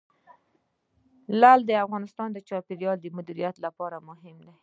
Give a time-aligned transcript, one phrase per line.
[1.39, 4.53] لعل د افغانستان د چاپیریال د مدیریت لپاره مهم دي.